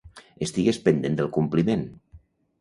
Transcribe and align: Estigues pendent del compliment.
Estigues 0.45 0.79
pendent 0.87 1.19
del 1.19 1.29
compliment. 1.37 1.85